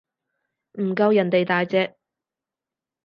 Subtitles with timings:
[0.79, 1.95] 唔夠人哋大隻